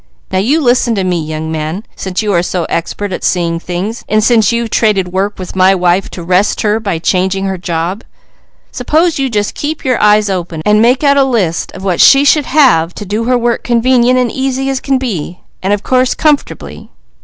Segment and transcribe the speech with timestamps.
[0.31, 1.83] Now you listen to me young man.
[1.95, 5.75] Since you are so expert at seeing things, and since you've traded work with my
[5.75, 8.03] wife, to rest her by changing her job,
[8.71, 12.25] suppose you just keep your eyes open, and make out a list of what she
[12.25, 16.15] should have to do her work convenient and easy as can be, and of course,
[16.15, 16.89] comfortably.